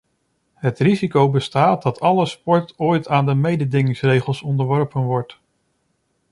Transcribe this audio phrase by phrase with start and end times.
[0.53, 5.39] Het risico bestaat dat alle sport ooit aan de mededingingsregels onderworpen wordt.